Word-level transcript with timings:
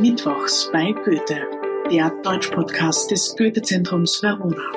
Mittwochs 0.00 0.70
bei 0.72 0.90
Goethe, 0.90 1.46
der 1.88 2.10
Deutsch-Podcast 2.22 3.12
des 3.12 3.36
Goethe-Zentrums 3.36 4.22
Verona. 4.22 4.72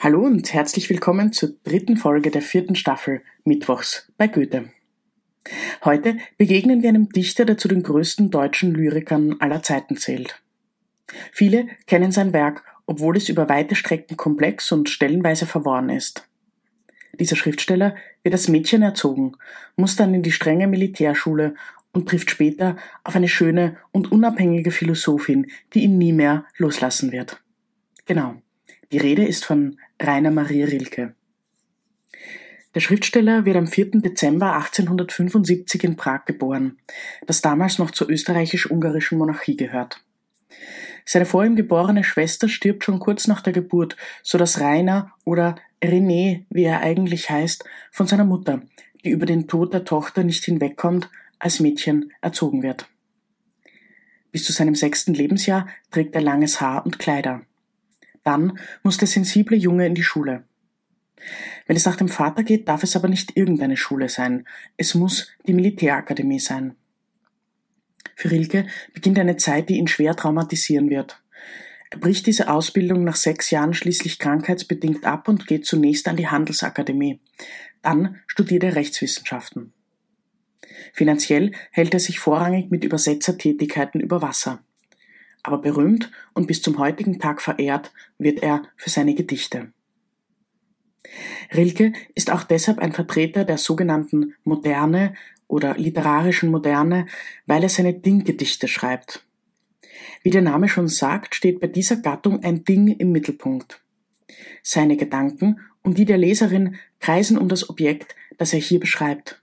Hallo 0.00 0.22
und 0.22 0.52
herzlich 0.52 0.90
willkommen 0.90 1.32
zur 1.32 1.50
dritten 1.62 1.96
Folge 1.96 2.32
der 2.32 2.42
vierten 2.42 2.74
Staffel 2.74 3.22
Mittwochs 3.44 4.10
bei 4.16 4.26
Goethe. 4.26 4.70
Heute 5.84 6.16
begegnen 6.36 6.82
wir 6.82 6.88
einem 6.88 7.10
Dichter, 7.10 7.44
der 7.44 7.58
zu 7.58 7.68
den 7.68 7.84
größten 7.84 8.30
deutschen 8.30 8.74
Lyrikern 8.74 9.36
aller 9.38 9.62
Zeiten 9.62 9.96
zählt. 9.96 10.42
Viele 11.30 11.68
kennen 11.86 12.10
sein 12.10 12.32
Werk 12.32 12.64
obwohl 12.90 13.16
es 13.16 13.28
über 13.28 13.48
weite 13.48 13.76
Strecken 13.76 14.16
komplex 14.16 14.72
und 14.72 14.88
stellenweise 14.88 15.46
verworren 15.46 15.90
ist. 15.90 16.28
Dieser 17.20 17.36
Schriftsteller 17.36 17.94
wird 18.24 18.34
als 18.34 18.48
Mädchen 18.48 18.82
erzogen, 18.82 19.36
muss 19.76 19.94
dann 19.94 20.12
in 20.12 20.24
die 20.24 20.32
strenge 20.32 20.66
Militärschule 20.66 21.54
und 21.92 22.08
trifft 22.08 22.32
später 22.32 22.76
auf 23.04 23.14
eine 23.14 23.28
schöne 23.28 23.76
und 23.92 24.10
unabhängige 24.10 24.72
Philosophin, 24.72 25.52
die 25.72 25.84
ihn 25.84 25.98
nie 25.98 26.12
mehr 26.12 26.46
loslassen 26.56 27.12
wird. 27.12 27.40
Genau. 28.06 28.34
Die 28.90 28.98
Rede 28.98 29.24
ist 29.24 29.44
von 29.44 29.78
Rainer 30.02 30.32
Maria 30.32 30.66
Rilke. 30.66 31.14
Der 32.74 32.80
Schriftsteller 32.80 33.44
wird 33.44 33.56
am 33.56 33.68
4. 33.68 34.00
Dezember 34.00 34.56
1875 34.56 35.84
in 35.84 35.94
Prag 35.94 36.24
geboren, 36.24 36.78
das 37.24 37.40
damals 37.40 37.78
noch 37.78 37.92
zur 37.92 38.10
österreichisch-ungarischen 38.10 39.16
Monarchie 39.16 39.56
gehört. 39.56 40.02
Seine 41.12 41.26
vor 41.26 41.44
ihm 41.44 41.56
geborene 41.56 42.04
Schwester 42.04 42.48
stirbt 42.48 42.84
schon 42.84 43.00
kurz 43.00 43.26
nach 43.26 43.40
der 43.40 43.52
Geburt, 43.52 43.96
so 44.22 44.38
dass 44.38 44.60
Rainer 44.60 45.10
oder 45.24 45.56
René, 45.82 46.44
wie 46.50 46.62
er 46.62 46.82
eigentlich 46.82 47.28
heißt, 47.28 47.64
von 47.90 48.06
seiner 48.06 48.22
Mutter, 48.24 48.62
die 49.02 49.10
über 49.10 49.26
den 49.26 49.48
Tod 49.48 49.74
der 49.74 49.84
Tochter 49.84 50.22
nicht 50.22 50.44
hinwegkommt, 50.44 51.10
als 51.40 51.58
Mädchen 51.58 52.12
erzogen 52.20 52.62
wird. 52.62 52.88
Bis 54.30 54.44
zu 54.44 54.52
seinem 54.52 54.76
sechsten 54.76 55.12
Lebensjahr 55.12 55.66
trägt 55.90 56.14
er 56.14 56.20
langes 56.20 56.60
Haar 56.60 56.86
und 56.86 57.00
Kleider. 57.00 57.40
Dann 58.22 58.56
muss 58.84 58.96
der 58.96 59.08
sensible 59.08 59.56
Junge 59.56 59.88
in 59.88 59.96
die 59.96 60.04
Schule. 60.04 60.44
Wenn 61.66 61.74
es 61.74 61.86
nach 61.86 61.96
dem 61.96 62.08
Vater 62.08 62.44
geht, 62.44 62.68
darf 62.68 62.84
es 62.84 62.94
aber 62.94 63.08
nicht 63.08 63.36
irgendeine 63.36 63.76
Schule 63.76 64.08
sein. 64.08 64.46
Es 64.76 64.94
muss 64.94 65.32
die 65.48 65.54
Militärakademie 65.54 66.38
sein. 66.38 66.76
Für 68.20 68.32
Rilke 68.32 68.66
beginnt 68.92 69.18
eine 69.18 69.38
Zeit, 69.38 69.70
die 69.70 69.78
ihn 69.78 69.88
schwer 69.88 70.14
traumatisieren 70.14 70.90
wird. 70.90 71.22
Er 71.88 71.98
bricht 71.98 72.26
diese 72.26 72.50
Ausbildung 72.50 73.02
nach 73.02 73.16
sechs 73.16 73.50
Jahren 73.50 73.72
schließlich 73.72 74.18
krankheitsbedingt 74.18 75.06
ab 75.06 75.26
und 75.26 75.46
geht 75.46 75.64
zunächst 75.64 76.06
an 76.06 76.16
die 76.16 76.28
Handelsakademie. 76.28 77.18
Dann 77.80 78.20
studiert 78.26 78.62
er 78.62 78.76
Rechtswissenschaften. 78.76 79.72
Finanziell 80.92 81.52
hält 81.70 81.94
er 81.94 82.00
sich 82.00 82.18
vorrangig 82.18 82.70
mit 82.70 82.84
Übersetzertätigkeiten 82.84 84.02
über 84.02 84.20
Wasser. 84.20 84.62
Aber 85.42 85.62
berühmt 85.62 86.12
und 86.34 86.46
bis 86.46 86.60
zum 86.60 86.76
heutigen 86.76 87.20
Tag 87.20 87.40
verehrt 87.40 87.90
wird 88.18 88.42
er 88.42 88.64
für 88.76 88.90
seine 88.90 89.14
Gedichte. 89.14 89.72
Rilke 91.54 91.94
ist 92.14 92.30
auch 92.30 92.42
deshalb 92.42 92.80
ein 92.80 92.92
Vertreter 92.92 93.46
der 93.46 93.56
sogenannten 93.56 94.34
Moderne 94.44 95.14
oder 95.50 95.76
literarischen 95.76 96.50
Moderne, 96.50 97.06
weil 97.46 97.62
er 97.62 97.68
seine 97.68 97.94
Dinggedichte 97.94 98.68
schreibt. 98.68 99.24
Wie 100.22 100.30
der 100.30 100.42
Name 100.42 100.68
schon 100.68 100.88
sagt, 100.88 101.34
steht 101.34 101.60
bei 101.60 101.66
dieser 101.66 101.96
Gattung 101.96 102.42
ein 102.42 102.64
Ding 102.64 102.88
im 102.88 103.12
Mittelpunkt. 103.12 103.82
Seine 104.62 104.96
Gedanken 104.96 105.60
und 105.82 105.98
die 105.98 106.04
der 106.04 106.18
Leserin 106.18 106.76
kreisen 106.98 107.38
um 107.38 107.48
das 107.48 107.68
Objekt, 107.68 108.14
das 108.38 108.52
er 108.52 108.60
hier 108.60 108.80
beschreibt. 108.80 109.42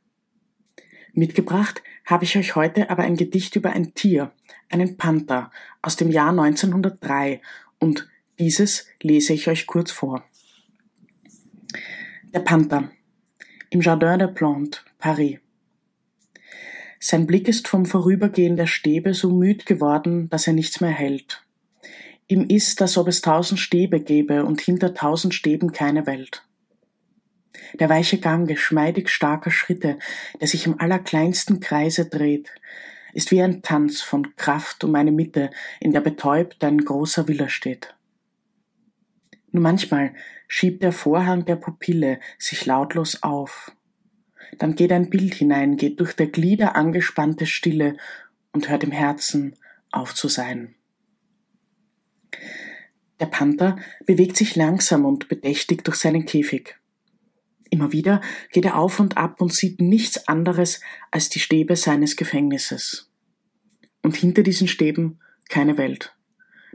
Mitgebracht 1.13 1.81
habe 2.05 2.25
ich 2.25 2.38
euch 2.38 2.55
heute 2.55 2.89
aber 2.89 3.03
ein 3.03 3.18
Gedicht 3.18 3.56
über 3.56 3.72
ein 3.72 3.94
Tier, 3.94 4.31
einen 4.69 4.97
Panther 4.97 5.51
aus 5.81 5.95
dem 5.95 6.12
Jahr 6.12 6.29
1903 6.29 7.41
und 7.79 8.07
dieses 8.39 8.88
lese 9.01 9.34
ich 9.34 9.47
euch 9.47 9.66
kurz 9.66 9.91
vor. 9.91 10.24
Der 12.34 12.39
Panther 12.39 12.91
im 13.72 13.81
Jardin 13.81 14.19
des 14.19 14.34
Plantes, 14.34 14.81
Paris. 15.00 15.39
Sein 17.00 17.28
Blick 17.28 17.47
ist 17.47 17.68
vom 17.68 17.85
Vorübergehen 17.85 18.58
der 18.58 18.68
Stäbe 18.68 19.13
so 19.13 19.30
müd 19.30 19.66
geworden, 19.66 20.30
dass 20.30 20.47
er 20.47 20.53
nichts 20.53 20.81
mehr 20.81 20.91
hält. 20.91 21.44
Ihm 22.28 22.46
ist, 22.50 22.81
als 22.81 22.97
ob 22.97 23.08
es 23.08 23.22
tausend 23.22 23.59
Stäbe 23.59 24.02
gäbe 24.02 24.44
und 24.44 24.62
hinter 24.62 24.94
tausend 24.94 25.34
Stäben 25.34 25.72
keine 25.72 26.06
Welt. 26.07 26.44
Der 27.80 27.90
weiche 27.90 28.18
Gang 28.19 28.47
geschmeidig 28.47 29.09
starker 29.09 29.52
Schritte, 29.52 29.97
der 30.40 30.47
sich 30.47 30.66
im 30.66 30.80
allerkleinsten 30.80 31.59
Kreise 31.59 32.06
dreht, 32.06 32.50
ist 33.13 33.31
wie 33.31 33.41
ein 33.41 33.62
Tanz 33.62 34.02
von 34.02 34.36
Kraft 34.36 34.84
um 34.84 34.96
eine 34.96 35.12
Mitte, 35.12 35.52
in 35.80 35.91
der 35.91 36.02
betäubt 36.02 36.63
ein 36.63 36.80
großer 36.80 37.28
Wille 37.28 37.50
steht. 37.50 37.96
Nur 39.52 39.63
manchmal 39.63 40.13
schiebt 40.47 40.84
der 40.84 40.91
Vorhang 40.91 41.46
der 41.46 41.56
Pupille 41.56 42.19
sich 42.38 42.66
lautlos 42.66 43.24
auf 43.24 43.72
dann 44.58 44.75
geht 44.75 44.91
ein 44.91 45.09
Bild 45.09 45.35
hinein, 45.35 45.78
geht 45.78 46.00
durch 46.00 46.13
der 46.13 46.28
Glieder 46.28 46.75
angespannte 46.75 47.46
Stille 47.46 47.97
und 48.52 48.69
hört 48.69 48.84
im 48.84 48.91
Herzen 48.91 49.56
auf 49.91 50.13
zu 50.13 50.28
sein. 50.28 50.75
Der 53.19 53.25
Panther 53.25 53.78
bewegt 54.06 54.38
sich 54.38 54.56
langsam 54.56 55.06
und 55.06 55.28
bedächtig 55.28 55.84
durch 55.84 55.97
seinen 55.97 56.25
Käfig. 56.25 56.78
Immer 57.69 57.91
wieder 57.91 58.22
geht 58.52 58.66
er 58.66 58.78
auf 58.78 59.00
und 59.00 59.18
ab 59.18 59.41
und 59.41 59.53
sieht 59.53 59.81
nichts 59.81 60.28
anderes 60.28 60.81
als 61.12 61.30
die 61.30 61.40
Stäbe 61.40 61.75
seines 61.75 62.16
Gefängnisses. 62.16 63.12
Und 64.03 64.16
hinter 64.16 64.44
diesen 64.44 64.68
Stäben 64.68 65.19
keine 65.50 65.78
Welt. 65.78 66.16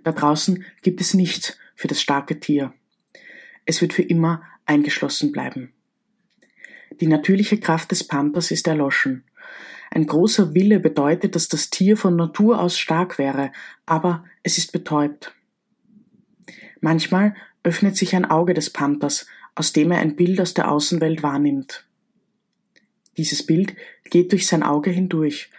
Da 0.03 0.13
draußen 0.13 0.65
gibt 0.83 1.01
es 1.01 1.15
nichts 1.15 1.57
für 1.77 1.89
das 1.89 2.03
starke 2.03 2.41
Tier. 2.41 2.75
Es 3.65 3.81
wird 3.81 3.93
für 3.93 4.03
immer 4.03 4.43
eingeschlossen 4.67 5.33
bleiben. 5.33 5.73
Die 7.01 7.07
natürliche 7.07 7.59
Kraft 7.59 7.91
des 7.91 8.05
Panthers 8.05 8.51
ist 8.51 8.67
erloschen. 8.67 9.25
Ein 9.91 10.07
großer 10.07 10.55
Wille 10.55 10.81
bedeutet, 10.81 11.35
dass 11.35 11.49
das 11.49 11.71
Tier 11.71 11.97
von 11.97 12.17
Natur 12.17 12.61
aus 12.61 12.79
stark 12.79 13.19
wäre, 13.19 13.53
aber 13.85 14.25
es 14.43 14.59
ist 14.59 14.73
betäubt. 14.73 15.35
Manchmal 16.81 17.35
öffnet 17.63 17.97
sich 17.97 18.17
ein 18.17 18.25
Auge 18.25 18.55
des 18.55 18.71
Panthers, 18.71 19.27
aus 19.55 19.73
dem 19.73 19.91
er 19.91 19.99
ein 19.99 20.17
Bild 20.17 20.41
aus 20.41 20.55
der 20.55 20.71
Außenwelt 20.71 21.23
wahrnimmt. 21.23 21.87
Dieses 23.17 23.45
Bild 23.45 23.77
geht 24.11 24.33
durch 24.33 24.47
sein 24.47 24.63
Auge 24.63 24.91
hindurch, 24.91 25.51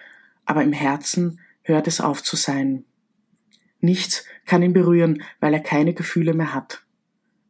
aber 0.46 0.64
im 0.64 0.74
Herzen 0.74 1.40
hört 1.62 1.88
es 1.88 2.02
auf 2.02 2.24
zu 2.24 2.36
sein. 2.36 2.86
Nichts 3.80 4.26
kann 4.46 4.64
ihn 4.64 4.74
berühren, 4.74 5.24
weil 5.40 5.54
er 5.54 5.60
keine 5.60 5.94
Gefühle 5.94 6.34
mehr 6.34 6.54
hat. 6.54 6.84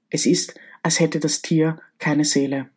Es 0.09 0.25
ist, 0.25 0.59
als 0.83 0.99
hätte 0.99 1.19
das 1.19 1.41
Tier 1.41 1.79
keine 1.97 2.25
Seele. 2.25 2.69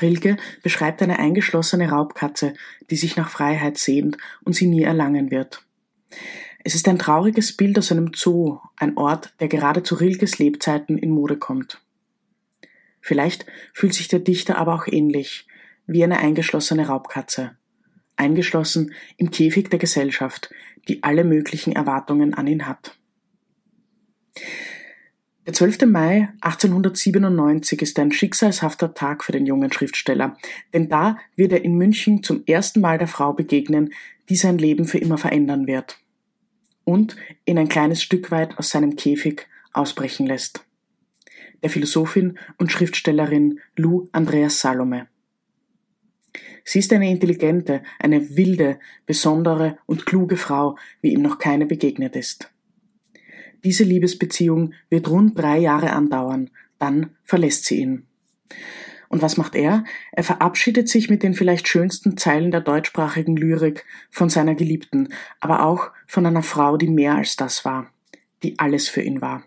Rilke 0.00 0.36
beschreibt 0.62 1.02
eine 1.02 1.18
eingeschlossene 1.18 1.90
Raubkatze, 1.90 2.54
die 2.90 2.96
sich 2.96 3.16
nach 3.16 3.30
Freiheit 3.30 3.78
sehnt 3.78 4.16
und 4.44 4.54
sie 4.54 4.66
nie 4.66 4.82
erlangen 4.82 5.30
wird. 5.30 5.62
Es 6.64 6.74
ist 6.74 6.88
ein 6.88 6.98
trauriges 6.98 7.56
Bild 7.56 7.78
aus 7.78 7.92
einem 7.92 8.12
Zoo, 8.14 8.58
ein 8.76 8.96
Ort, 8.96 9.34
der 9.40 9.48
gerade 9.48 9.82
zu 9.82 9.94
Rilkes 9.94 10.38
Lebzeiten 10.38 10.98
in 10.98 11.10
Mode 11.10 11.36
kommt. 11.36 11.82
Vielleicht 13.00 13.46
fühlt 13.72 13.94
sich 13.94 14.08
der 14.08 14.18
Dichter 14.18 14.58
aber 14.58 14.74
auch 14.74 14.86
ähnlich, 14.88 15.46
wie 15.86 16.02
eine 16.02 16.18
eingeschlossene 16.18 16.88
Raubkatze, 16.88 17.56
eingeschlossen 18.16 18.94
im 19.16 19.30
Käfig 19.30 19.70
der 19.70 19.78
Gesellschaft, 19.78 20.50
die 20.88 21.04
alle 21.04 21.22
möglichen 21.22 21.72
Erwartungen 21.72 22.34
an 22.34 22.48
ihn 22.48 22.66
hat. 22.66 22.98
Der 25.46 25.52
12. 25.52 25.86
Mai 25.86 26.28
1897 26.40 27.80
ist 27.80 28.00
ein 28.00 28.10
schicksalshafter 28.10 28.94
Tag 28.94 29.22
für 29.22 29.30
den 29.30 29.46
jungen 29.46 29.72
Schriftsteller, 29.72 30.36
denn 30.74 30.88
da 30.88 31.18
wird 31.36 31.52
er 31.52 31.64
in 31.64 31.76
München 31.76 32.24
zum 32.24 32.42
ersten 32.46 32.80
Mal 32.80 32.98
der 32.98 33.06
Frau 33.06 33.32
begegnen, 33.32 33.94
die 34.28 34.34
sein 34.34 34.58
Leben 34.58 34.86
für 34.86 34.98
immer 34.98 35.18
verändern 35.18 35.68
wird 35.68 36.00
und 36.82 37.14
ihn 37.44 37.58
ein 37.58 37.68
kleines 37.68 38.02
Stück 38.02 38.32
weit 38.32 38.58
aus 38.58 38.70
seinem 38.70 38.96
Käfig 38.96 39.46
ausbrechen 39.72 40.26
lässt. 40.26 40.64
Der 41.62 41.70
Philosophin 41.70 42.40
und 42.58 42.72
Schriftstellerin 42.72 43.60
Lou 43.76 44.08
Andreas 44.10 44.58
Salome. 44.58 45.06
Sie 46.64 46.80
ist 46.80 46.92
eine 46.92 47.08
intelligente, 47.08 47.84
eine 48.00 48.36
wilde, 48.36 48.80
besondere 49.06 49.78
und 49.86 50.06
kluge 50.06 50.36
Frau, 50.38 50.76
wie 51.02 51.12
ihm 51.12 51.22
noch 51.22 51.38
keine 51.38 51.66
begegnet 51.66 52.16
ist. 52.16 52.50
Diese 53.66 53.82
Liebesbeziehung 53.82 54.74
wird 54.90 55.10
rund 55.10 55.36
drei 55.36 55.58
Jahre 55.58 55.90
andauern, 55.90 56.50
dann 56.78 57.10
verlässt 57.24 57.64
sie 57.64 57.80
ihn. 57.80 58.06
Und 59.08 59.22
was 59.22 59.36
macht 59.36 59.56
er? 59.56 59.82
Er 60.12 60.22
verabschiedet 60.22 60.88
sich 60.88 61.10
mit 61.10 61.24
den 61.24 61.34
vielleicht 61.34 61.66
schönsten 61.66 62.16
Zeilen 62.16 62.52
der 62.52 62.60
deutschsprachigen 62.60 63.36
Lyrik 63.36 63.84
von 64.08 64.30
seiner 64.30 64.54
Geliebten, 64.54 65.08
aber 65.40 65.64
auch 65.64 65.90
von 66.06 66.24
einer 66.26 66.44
Frau, 66.44 66.76
die 66.76 66.86
mehr 66.86 67.16
als 67.16 67.34
das 67.34 67.64
war, 67.64 67.90
die 68.44 68.56
alles 68.60 68.88
für 68.88 69.02
ihn 69.02 69.20
war. 69.20 69.42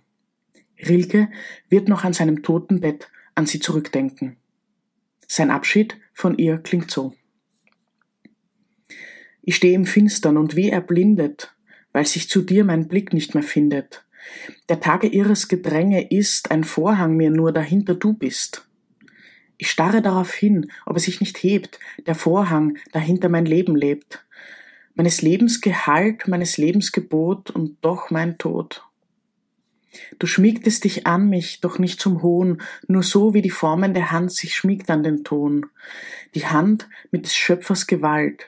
Rilke 0.86 1.30
wird 1.70 1.88
noch 1.88 2.04
an 2.04 2.12
seinem 2.12 2.44
Totenbett 2.44 3.10
an 3.36 3.46
sie 3.46 3.62
zurückdenken. 3.62 4.36
Sein 5.30 5.50
Abschied 5.50 5.96
von 6.12 6.38
ihr 6.38 6.58
klingt 6.58 6.92
so. 6.92 7.14
Ich 9.42 9.56
stehe 9.56 9.76
im 9.76 9.86
Finstern 9.86 10.36
und 10.36 10.58
wie 10.58 10.72
erblindet, 10.72 11.56
weil 11.94 12.06
sich 12.06 12.28
zu 12.28 12.42
dir 12.42 12.66
mein 12.66 12.90
Blick 12.90 13.14
nicht 13.14 13.34
mehr 13.34 13.44
findet. 13.44 14.04
Der 14.68 14.80
Tage 14.80 15.08
ihres 15.08 15.48
Gedränge 15.48 16.10
ist 16.10 16.52
ein 16.52 16.64
Vorhang 16.64 17.16
mir 17.16 17.30
nur, 17.30 17.52
dahinter 17.52 17.96
du 17.96 18.14
bist. 18.14 18.68
Ich 19.58 19.70
starre 19.70 20.02
darauf 20.02 20.34
hin, 20.34 20.72
ob 20.86 20.96
es 20.96 21.04
sich 21.04 21.20
nicht 21.20 21.38
hebt, 21.38 21.80
der 22.08 22.16
Vorhang, 22.16 22.78
dahinter 22.94 23.28
mein 23.30 23.46
Leben 23.46 23.76
lebt. 23.76 24.26
Meines 24.96 25.22
Lebens 25.22 25.62
Gehalt, 25.62 26.28
meines 26.28 26.58
Lebens 26.58 26.92
Gebot 26.92 27.52
und 27.52 27.78
doch 27.82 28.10
mein 28.10 28.38
Tod. 28.38 28.84
Du 30.18 30.28
schmiegtest 30.28 30.84
dich 30.84 31.08
an 31.08 31.30
mich, 31.30 31.62
doch 31.62 31.80
nicht 31.80 32.00
zum 32.00 32.22
Hohn, 32.22 32.62
nur 32.88 33.04
so 33.04 33.34
wie 33.34 33.42
die 33.42 33.50
formende 33.50 34.12
Hand 34.12 34.32
sich 34.32 34.56
schmiegt 34.56 34.90
an 34.90 35.04
den 35.04 35.24
Ton. 35.24 35.66
Die 36.36 36.46
Hand 36.46 36.88
mit 37.12 37.26
des 37.26 37.36
Schöpfers 37.36 37.88
Gewalt. 37.88 38.46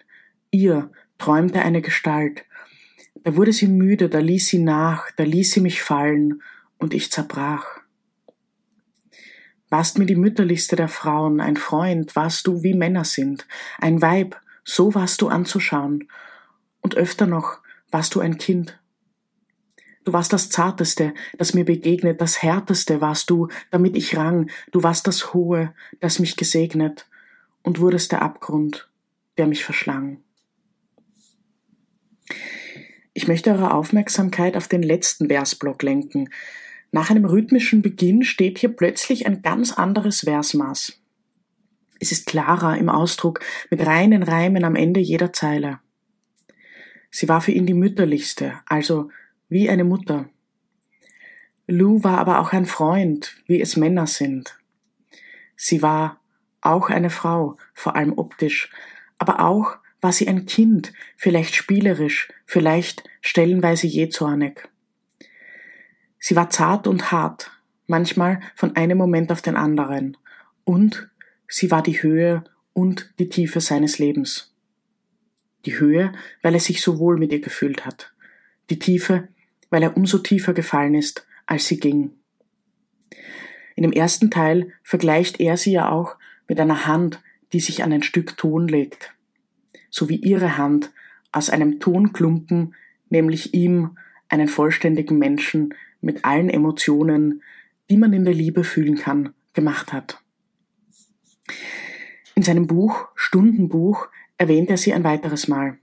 Ihr 0.52 0.92
träumte 1.18 1.62
eine 1.62 1.82
Gestalt. 1.82 2.44
Da 3.24 3.36
wurde 3.36 3.54
sie 3.54 3.68
müde, 3.68 4.10
da 4.10 4.20
ließ 4.20 4.48
sie 4.48 4.60
nach, 4.60 5.12
da 5.12 5.24
ließ 5.24 5.52
sie 5.52 5.62
mich 5.62 5.82
fallen, 5.82 6.42
und 6.78 6.94
ich 6.94 7.12
zerbrach. 7.12 7.66
Warst 9.70 10.00
mir 10.00 10.06
die 10.06 10.16
mütterlichste 10.16 10.76
der 10.76 10.88
Frauen, 10.88 11.40
ein 11.40 11.56
Freund, 11.56 12.16
warst 12.16 12.48
du 12.48 12.64
wie 12.64 12.74
Männer 12.74 13.06
sind, 13.06 13.48
ein 13.80 14.02
Weib, 14.02 14.42
so 14.64 14.96
warst 14.96 15.22
du 15.22 15.28
anzuschauen, 15.28 16.10
und 16.82 16.96
öfter 16.96 17.28
noch 17.28 17.60
warst 17.92 18.16
du 18.16 18.20
ein 18.20 18.38
Kind. 18.38 18.80
Du 20.04 20.14
warst 20.14 20.34
das 20.34 20.50
Zarteste, 20.50 21.14
das 21.38 21.54
mir 21.54 21.64
begegnet, 21.64 22.20
das 22.22 22.42
Härteste 22.42 23.02
warst 23.02 23.30
du, 23.30 23.50
damit 23.70 23.96
ich 23.96 24.18
rang, 24.18 24.50
du 24.72 24.82
warst 24.82 25.06
das 25.06 25.34
Hohe, 25.34 25.76
das 26.00 26.18
mich 26.18 26.38
gesegnet, 26.38 27.08
und 27.62 27.80
wurdest 27.80 28.12
der 28.12 28.24
Abgrund, 28.24 28.90
der 29.38 29.46
mich 29.46 29.64
verschlang. 29.64 30.24
Ich 33.14 33.28
möchte 33.28 33.52
eure 33.52 33.74
Aufmerksamkeit 33.74 34.56
auf 34.56 34.68
den 34.68 34.84
letzten 34.84 35.28
Versblock 35.28 35.84
lenken, 35.84 36.30
nach 36.94 37.10
einem 37.10 37.26
rhythmischen 37.26 37.82
Beginn 37.82 38.24
steht 38.24 38.58
hier 38.58 38.70
plötzlich 38.70 39.26
ein 39.26 39.42
ganz 39.42 39.72
anderes 39.72 40.22
Versmaß. 40.22 41.00
Es 42.00 42.12
ist 42.12 42.26
klarer 42.26 42.78
im 42.78 42.90
Ausdruck 42.90 43.40
mit 43.70 43.86
reinen 43.86 44.24
Reimen 44.24 44.66
am 44.66 44.76
Ende 44.76 45.00
jeder 45.00 45.32
Zeile. 45.32 45.80
Sie 47.10 47.30
war 47.30 47.42
für 47.42 47.52
ihn 47.52 47.66
die 47.66 47.74
mütterlichste, 47.74 48.60
also 48.66 49.10
wie 49.48 49.70
eine 49.70 49.84
Mutter. 49.84 50.30
Lou 51.68 52.04
war 52.04 52.18
aber 52.18 52.40
auch 52.40 52.52
ein 52.52 52.66
Freund, 52.66 53.38
wie 53.46 53.62
es 53.62 53.78
Männer 53.78 54.08
sind. 54.08 54.58
Sie 55.56 55.82
war 55.82 56.20
auch 56.60 56.90
eine 56.90 57.10
Frau, 57.10 57.58
vor 57.74 57.96
allem 57.96 58.18
optisch, 58.18 58.72
aber 59.18 59.42
auch 59.42 59.78
war 60.02 60.12
sie 60.12 60.28
ein 60.28 60.46
Kind, 60.46 60.94
vielleicht 61.16 61.56
spielerisch, 61.56 62.30
vielleicht 62.46 63.04
stellenweise 63.22 63.88
jähzornig. 63.88 64.68
Sie 66.20 66.36
war 66.36 66.50
zart 66.50 66.88
und 66.88 67.12
hart, 67.12 67.52
manchmal 67.88 68.42
von 68.56 68.76
einem 68.76 68.98
Moment 68.98 69.32
auf 69.32 69.42
den 69.42 69.56
anderen, 69.56 70.18
und 70.64 71.10
sie 71.48 71.72
war 71.72 71.84
die 71.84 72.02
Höhe 72.02 72.44
und 72.74 73.14
die 73.20 73.30
Tiefe 73.30 73.62
seines 73.62 74.00
Lebens. 74.00 74.54
Die 75.66 75.80
Höhe, 75.80 76.12
weil 76.42 76.54
er 76.54 76.60
sich 76.60 76.82
so 76.82 77.00
wohl 77.00 77.18
mit 77.18 77.32
ihr 77.32 77.42
gefühlt 77.42 77.86
hat, 77.86 78.14
die 78.70 78.80
Tiefe, 78.80 79.28
weil 79.70 79.84
er 79.84 79.96
umso 79.96 80.18
tiefer 80.18 80.54
gefallen 80.54 80.96
ist, 80.96 81.26
als 81.46 81.68
sie 81.68 81.80
ging. 81.80 82.12
In 83.76 83.84
dem 83.84 83.92
ersten 83.92 84.32
Teil 84.32 84.74
vergleicht 84.84 85.40
er 85.40 85.58
sie 85.58 85.74
ja 85.74 85.90
auch 85.90 86.16
mit 86.48 86.60
einer 86.60 86.86
Hand, 86.86 87.20
die 87.54 87.60
sich 87.60 87.84
an 87.84 87.92
ein 87.92 88.04
Stück 88.04 88.38
Ton 88.38 88.68
legt, 88.68 89.14
so 89.92 90.10
wie 90.10 90.16
ihre 90.16 90.58
Hand 90.58 90.92
aus 91.32 91.52
einem 91.52 91.80
Tonklumpen, 91.80 92.74
nämlich 93.10 93.54
ihm, 93.54 93.98
einen 94.30 94.48
vollständigen 94.48 95.20
Menschen, 95.20 95.76
mit 96.00 96.26
allen 96.26 96.50
Emotionen, 96.50 97.44
die 97.90 97.98
man 97.98 98.14
in 98.14 98.26
der 98.26 98.34
Liebe 98.34 98.64
fühlen 98.64 98.96
kann, 98.96 99.34
gemacht 99.54 99.94
hat. 99.94 100.20
In 102.34 102.44
seinem 102.44 102.66
Buch 102.66 103.10
Stundenbuch 103.16 104.08
erwähnt 104.38 104.70
er 104.70 104.78
sie 104.78 104.94
ein 104.94 105.04
weiteres 105.04 105.48
Mal. 105.48 105.78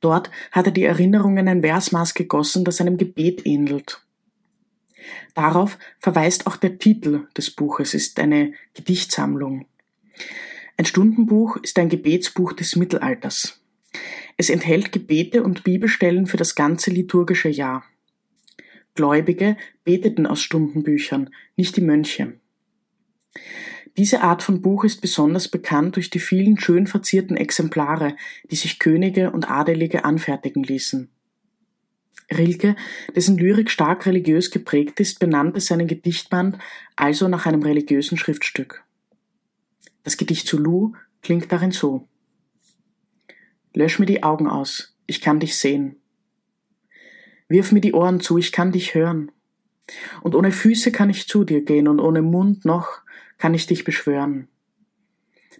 Dort 0.00 0.30
hat 0.50 0.66
er 0.66 0.72
die 0.72 0.84
Erinnerungen 0.84 1.48
ein 1.48 1.62
Versmaß 1.62 2.14
gegossen, 2.14 2.64
das 2.64 2.80
einem 2.80 2.96
Gebet 2.96 3.46
ähnelt. 3.46 4.02
Darauf 5.34 5.78
verweist 5.98 6.46
auch 6.46 6.56
der 6.56 6.78
Titel 6.78 7.28
des 7.36 7.50
Buches, 7.50 7.94
ist 7.94 8.18
eine 8.18 8.52
Gedichtsammlung. 8.74 9.66
Ein 10.78 10.84
Stundenbuch 10.84 11.56
ist 11.56 11.78
ein 11.78 11.88
Gebetsbuch 11.88 12.52
des 12.52 12.76
Mittelalters. 12.76 13.62
Es 14.36 14.50
enthält 14.50 14.92
Gebete 14.92 15.42
und 15.42 15.64
Bibelstellen 15.64 16.26
für 16.26 16.36
das 16.36 16.54
ganze 16.54 16.90
liturgische 16.90 17.48
Jahr. 17.48 17.84
Gläubige 18.94 19.56
beteten 19.84 20.26
aus 20.26 20.42
Stundenbüchern, 20.42 21.30
nicht 21.56 21.76
die 21.76 21.80
Mönche. 21.80 22.34
Diese 23.96 24.20
Art 24.20 24.42
von 24.42 24.60
Buch 24.60 24.84
ist 24.84 25.00
besonders 25.00 25.48
bekannt 25.48 25.96
durch 25.96 26.10
die 26.10 26.18
vielen 26.18 26.60
schön 26.60 26.86
verzierten 26.86 27.38
Exemplare, 27.38 28.14
die 28.50 28.56
sich 28.56 28.78
Könige 28.78 29.30
und 29.30 29.50
Adelige 29.50 30.04
anfertigen 30.04 30.62
ließen. 30.62 31.10
Rilke, 32.30 32.76
dessen 33.14 33.38
Lyrik 33.38 33.70
stark 33.70 34.04
religiös 34.04 34.50
geprägt 34.50 35.00
ist, 35.00 35.20
benannte 35.20 35.60
seinen 35.60 35.86
Gedichtband 35.86 36.58
also 36.96 37.28
nach 37.28 37.46
einem 37.46 37.62
religiösen 37.62 38.18
Schriftstück. 38.18 38.85
Das 40.06 40.16
Gedicht 40.16 40.46
zu 40.46 40.56
Lou 40.56 40.92
klingt 41.20 41.50
darin 41.50 41.72
so. 41.72 42.06
Lösch 43.74 43.98
mir 43.98 44.06
die 44.06 44.22
Augen 44.22 44.46
aus, 44.46 44.96
ich 45.08 45.20
kann 45.20 45.40
dich 45.40 45.56
sehen. 45.56 45.96
Wirf 47.48 47.72
mir 47.72 47.80
die 47.80 47.92
Ohren 47.92 48.20
zu, 48.20 48.38
ich 48.38 48.52
kann 48.52 48.70
dich 48.70 48.94
hören. 48.94 49.32
Und 50.22 50.36
ohne 50.36 50.52
Füße 50.52 50.92
kann 50.92 51.10
ich 51.10 51.26
zu 51.26 51.42
dir 51.42 51.64
gehen 51.64 51.88
und 51.88 51.98
ohne 51.98 52.22
Mund 52.22 52.64
noch 52.64 53.00
kann 53.36 53.52
ich 53.52 53.66
dich 53.66 53.82
beschwören. 53.82 54.46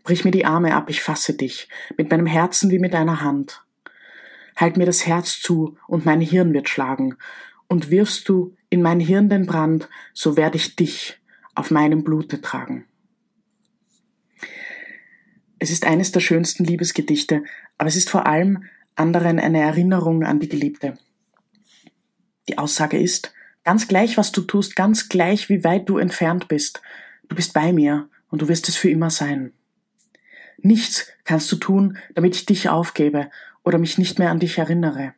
Brich 0.04 0.24
mir 0.24 0.30
die 0.30 0.44
Arme 0.44 0.76
ab, 0.76 0.90
ich 0.90 1.02
fasse 1.02 1.34
dich, 1.34 1.68
mit 1.96 2.12
meinem 2.12 2.26
Herzen 2.26 2.70
wie 2.70 2.78
mit 2.78 2.94
deiner 2.94 3.22
Hand. 3.22 3.64
Halt 4.54 4.76
mir 4.76 4.86
das 4.86 5.08
Herz 5.08 5.40
zu 5.40 5.76
und 5.88 6.06
mein 6.06 6.20
Hirn 6.20 6.54
wird 6.54 6.68
schlagen, 6.68 7.16
und 7.66 7.90
wirfst 7.90 8.28
du 8.28 8.54
in 8.70 8.80
mein 8.80 9.00
Hirn 9.00 9.28
den 9.28 9.46
Brand, 9.46 9.88
so 10.14 10.36
werde 10.36 10.54
ich 10.54 10.76
dich 10.76 11.20
auf 11.56 11.72
meinem 11.72 12.04
Blute 12.04 12.40
tragen. 12.40 12.86
Es 15.58 15.70
ist 15.70 15.86
eines 15.86 16.12
der 16.12 16.20
schönsten 16.20 16.64
Liebesgedichte, 16.64 17.42
aber 17.78 17.88
es 17.88 17.96
ist 17.96 18.10
vor 18.10 18.26
allem 18.26 18.64
anderen 18.94 19.38
eine 19.38 19.60
Erinnerung 19.60 20.24
an 20.24 20.40
die 20.40 20.48
Geliebte. 20.48 20.98
Die 22.48 22.58
Aussage 22.58 22.98
ist, 22.98 23.32
ganz 23.64 23.88
gleich, 23.88 24.16
was 24.16 24.32
du 24.32 24.42
tust, 24.42 24.76
ganz 24.76 25.08
gleich, 25.08 25.48
wie 25.48 25.64
weit 25.64 25.88
du 25.88 25.98
entfernt 25.98 26.48
bist, 26.48 26.82
du 27.28 27.36
bist 27.36 27.52
bei 27.52 27.72
mir 27.72 28.08
und 28.30 28.42
du 28.42 28.48
wirst 28.48 28.68
es 28.68 28.76
für 28.76 28.90
immer 28.90 29.10
sein. 29.10 29.52
Nichts 30.58 31.08
kannst 31.24 31.50
du 31.52 31.56
tun, 31.56 31.98
damit 32.14 32.36
ich 32.36 32.46
dich 32.46 32.68
aufgebe 32.68 33.30
oder 33.64 33.78
mich 33.78 33.98
nicht 33.98 34.18
mehr 34.18 34.30
an 34.30 34.40
dich 34.40 34.58
erinnere. 34.58 35.14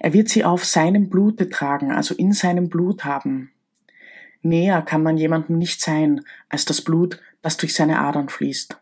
Er 0.00 0.12
wird 0.12 0.28
sie 0.28 0.44
auf 0.44 0.64
seinem 0.64 1.08
Blute 1.08 1.48
tragen, 1.48 1.90
also 1.90 2.14
in 2.14 2.32
seinem 2.32 2.68
Blut 2.68 3.04
haben. 3.04 3.50
Näher 4.42 4.82
kann 4.82 5.02
man 5.02 5.16
jemandem 5.16 5.58
nicht 5.58 5.80
sein 5.80 6.22
als 6.48 6.64
das 6.64 6.82
Blut, 6.82 7.20
das 7.46 7.56
durch 7.56 7.74
seine 7.74 8.00
Adern 8.00 8.28
fließt. 8.28 8.76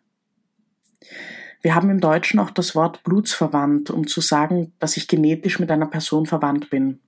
Wir 1.60 1.74
haben 1.74 1.90
im 1.90 2.00
Deutschen 2.00 2.40
auch 2.40 2.50
das 2.50 2.74
Wort 2.74 3.02
blutsverwandt, 3.04 3.90
um 3.90 4.06
zu 4.06 4.22
sagen, 4.22 4.72
dass 4.78 4.96
ich 4.96 5.06
genetisch 5.06 5.58
mit 5.58 5.70
einer 5.70 5.84
Person 5.84 6.24
verwandt 6.24 6.70
bin. 6.70 7.00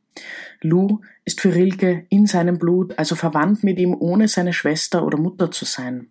Lou 0.60 1.00
ist 1.24 1.40
für 1.40 1.54
Rilke 1.54 2.04
in 2.10 2.26
seinem 2.26 2.58
Blut, 2.58 2.98
also 2.98 3.14
verwandt 3.14 3.64
mit 3.64 3.78
ihm, 3.78 3.96
ohne 3.98 4.28
seine 4.28 4.52
Schwester 4.52 5.02
oder 5.02 5.16
Mutter 5.16 5.50
zu 5.50 5.64
sein. 5.64 6.10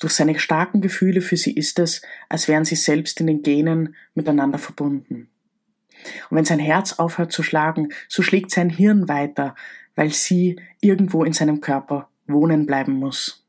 Durch 0.00 0.14
seine 0.14 0.38
starken 0.38 0.80
Gefühle 0.80 1.20
für 1.20 1.36
sie 1.36 1.52
ist 1.52 1.78
es, 1.78 2.00
als 2.30 2.48
wären 2.48 2.64
sie 2.64 2.76
selbst 2.76 3.20
in 3.20 3.26
den 3.26 3.42
Genen 3.42 3.94
miteinander 4.14 4.58
verbunden. 4.58 5.28
Und 6.30 6.36
wenn 6.38 6.46
sein 6.46 6.58
Herz 6.58 6.94
aufhört 6.94 7.32
zu 7.32 7.42
schlagen, 7.42 7.92
so 8.08 8.22
schlägt 8.22 8.50
sein 8.50 8.70
Hirn 8.70 9.10
weiter, 9.10 9.54
weil 9.94 10.10
sie 10.10 10.58
irgendwo 10.80 11.22
in 11.22 11.34
seinem 11.34 11.60
Körper 11.60 12.08
wohnen 12.26 12.64
bleiben 12.64 12.94
muss. 12.94 13.41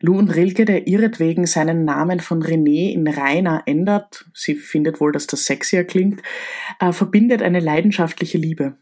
Lou 0.00 0.16
und 0.16 0.30
Rilke, 0.30 0.64
der 0.64 0.86
ihretwegen 0.86 1.46
seinen 1.46 1.84
Namen 1.84 2.20
von 2.20 2.42
René 2.42 2.92
in 2.92 3.08
Rainer 3.08 3.62
ändert, 3.66 4.26
sie 4.32 4.54
findet 4.54 5.00
wohl, 5.00 5.10
dass 5.10 5.26
das 5.26 5.44
sexier 5.44 5.84
klingt, 5.84 6.22
äh, 6.78 6.92
verbindet 6.92 7.42
eine 7.42 7.60
leidenschaftliche 7.60 8.38
Liebe. 8.38 8.76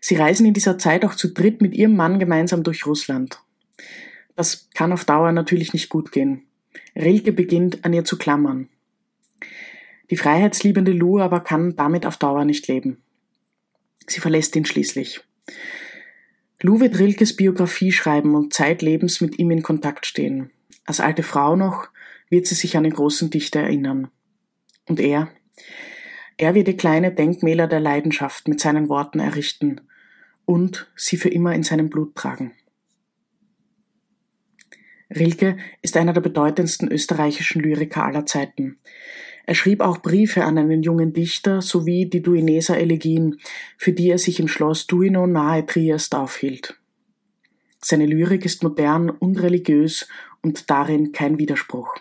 Sie 0.00 0.16
reisen 0.16 0.44
in 0.44 0.54
dieser 0.54 0.76
Zeit 0.76 1.04
auch 1.04 1.14
zu 1.14 1.28
dritt 1.28 1.60
mit 1.60 1.74
ihrem 1.74 1.94
Mann 1.94 2.18
gemeinsam 2.18 2.64
durch 2.64 2.84
Russland. 2.84 3.38
Das 4.34 4.68
kann 4.74 4.92
auf 4.92 5.04
Dauer 5.04 5.30
natürlich 5.30 5.72
nicht 5.72 5.88
gut 5.88 6.10
gehen. 6.10 6.42
Rilke 6.96 7.32
beginnt 7.32 7.84
an 7.84 7.92
ihr 7.92 8.04
zu 8.04 8.18
klammern. 8.18 8.68
Die 10.10 10.16
freiheitsliebende 10.16 10.92
Lou 10.92 11.20
aber 11.20 11.40
kann 11.40 11.76
damit 11.76 12.06
auf 12.06 12.16
Dauer 12.16 12.44
nicht 12.44 12.66
leben. 12.66 13.02
Sie 14.06 14.20
verlässt 14.20 14.56
ihn 14.56 14.64
schließlich. 14.64 15.20
Lou 16.64 16.78
wird 16.78 16.98
Rilkes 17.00 17.34
Biografie 17.34 17.90
schreiben 17.90 18.36
und 18.36 18.54
zeitlebens 18.54 19.20
mit 19.20 19.38
ihm 19.40 19.50
in 19.50 19.64
Kontakt 19.64 20.06
stehen. 20.06 20.50
Als 20.84 21.00
alte 21.00 21.24
Frau 21.24 21.56
noch 21.56 21.88
wird 22.30 22.46
sie 22.46 22.54
sich 22.54 22.76
an 22.76 22.84
den 22.84 22.92
großen 22.92 23.30
Dichter 23.30 23.60
erinnern. 23.60 24.08
Und 24.88 25.00
er? 25.00 25.28
Er 26.36 26.54
wird 26.54 26.68
die 26.68 26.76
kleine 26.76 27.12
Denkmäler 27.12 27.66
der 27.66 27.80
Leidenschaft 27.80 28.46
mit 28.46 28.60
seinen 28.60 28.88
Worten 28.88 29.18
errichten 29.18 29.80
und 30.44 30.90
sie 30.96 31.16
für 31.16 31.28
immer 31.28 31.52
in 31.52 31.64
seinem 31.64 31.90
Blut 31.90 32.14
tragen. 32.14 32.52
Rilke 35.10 35.58
ist 35.82 35.96
einer 35.96 36.12
der 36.12 36.20
bedeutendsten 36.20 36.90
österreichischen 36.90 37.60
Lyriker 37.60 38.04
aller 38.04 38.24
Zeiten. 38.24 38.78
Er 39.44 39.54
schrieb 39.54 39.80
auch 39.80 39.98
Briefe 39.98 40.44
an 40.44 40.58
einen 40.58 40.82
jungen 40.82 41.12
Dichter 41.12 41.62
sowie 41.62 42.06
die 42.06 42.22
Duineser 42.22 42.78
Elegien, 42.78 43.38
für 43.76 43.92
die 43.92 44.10
er 44.10 44.18
sich 44.18 44.38
im 44.38 44.48
Schloss 44.48 44.86
Duino 44.86 45.26
nahe 45.26 45.66
Triest 45.66 46.14
aufhielt. 46.14 46.78
Seine 47.80 48.06
Lyrik 48.06 48.44
ist 48.44 48.62
modern 48.62 49.10
und 49.10 49.42
religiös 49.42 50.08
und 50.40 50.70
darin 50.70 51.12
kein 51.12 51.38
Widerspruch. 51.38 51.96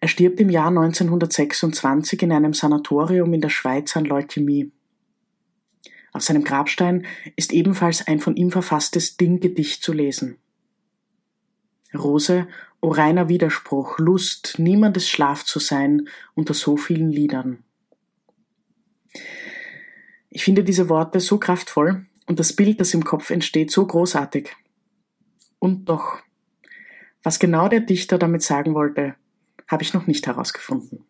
Er 0.00 0.08
stirbt 0.08 0.40
im 0.40 0.50
Jahr 0.50 0.68
1926 0.68 2.22
in 2.22 2.32
einem 2.32 2.52
Sanatorium 2.52 3.32
in 3.34 3.40
der 3.40 3.48
Schweiz 3.48 3.96
an 3.96 4.04
Leukämie. 4.04 4.72
Auf 6.12 6.22
seinem 6.22 6.44
Grabstein 6.44 7.06
ist 7.36 7.52
ebenfalls 7.52 8.06
ein 8.06 8.18
von 8.18 8.36
ihm 8.36 8.50
verfasstes 8.50 9.16
Dinggedicht 9.16 9.82
zu 9.82 9.92
lesen. 9.92 10.38
Rose, 11.94 12.46
o 12.80 12.90
reiner 12.90 13.28
Widerspruch, 13.28 13.98
Lust, 13.98 14.58
niemandes 14.58 15.08
Schlaf 15.08 15.44
zu 15.44 15.58
sein 15.58 16.08
unter 16.34 16.54
so 16.54 16.76
vielen 16.76 17.10
Liedern. 17.10 17.64
Ich 20.30 20.44
finde 20.44 20.62
diese 20.62 20.88
Worte 20.88 21.20
so 21.20 21.38
kraftvoll 21.38 22.06
und 22.26 22.38
das 22.38 22.52
Bild, 22.52 22.80
das 22.80 22.94
im 22.94 23.04
Kopf 23.04 23.30
entsteht, 23.30 23.70
so 23.70 23.86
großartig. 23.86 24.54
Und 25.58 25.88
doch, 25.88 26.18
was 27.22 27.38
genau 27.38 27.68
der 27.68 27.80
Dichter 27.80 28.18
damit 28.18 28.42
sagen 28.42 28.74
wollte, 28.74 29.16
habe 29.66 29.82
ich 29.82 29.94
noch 29.94 30.06
nicht 30.06 30.26
herausgefunden. 30.26 31.04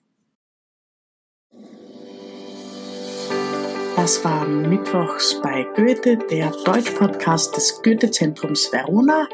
Das 3.97 4.25
war 4.25 4.47
Mittwochs 4.47 5.39
bei 5.43 5.67
Goethe, 5.77 6.17
der 6.17 6.51
Deutsch-Podcast 6.65 7.57
des 7.57 7.83
Goethe-Zentrums 7.83 8.73
Verona. 8.73 9.29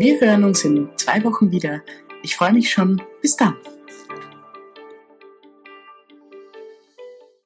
Wir 0.00 0.18
hören 0.18 0.44
uns 0.44 0.64
in 0.64 0.88
zwei 0.96 1.22
Wochen 1.24 1.52
wieder. 1.52 1.82
Ich 2.22 2.34
freue 2.34 2.54
mich 2.54 2.70
schon. 2.70 3.02
Bis 3.20 3.36
dann. 3.36 3.54